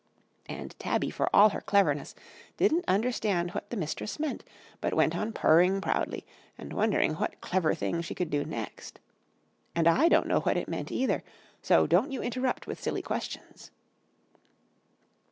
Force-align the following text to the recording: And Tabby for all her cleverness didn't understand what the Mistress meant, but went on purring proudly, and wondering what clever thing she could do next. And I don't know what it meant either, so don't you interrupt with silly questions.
And 0.49 0.75
Tabby 0.79 1.11
for 1.11 1.29
all 1.31 1.49
her 1.49 1.61
cleverness 1.61 2.15
didn't 2.57 2.85
understand 2.87 3.51
what 3.51 3.69
the 3.69 3.77
Mistress 3.77 4.19
meant, 4.19 4.43
but 4.79 4.95
went 4.95 5.15
on 5.15 5.31
purring 5.31 5.79
proudly, 5.79 6.25
and 6.57 6.73
wondering 6.73 7.13
what 7.17 7.39
clever 7.39 7.75
thing 7.75 8.01
she 8.01 8.15
could 8.15 8.31
do 8.31 8.43
next. 8.43 8.99
And 9.75 9.87
I 9.87 10.09
don't 10.09 10.25
know 10.25 10.39
what 10.39 10.57
it 10.57 10.67
meant 10.67 10.91
either, 10.91 11.21
so 11.61 11.85
don't 11.85 12.11
you 12.11 12.23
interrupt 12.23 12.65
with 12.65 12.81
silly 12.81 13.03
questions. 13.03 13.69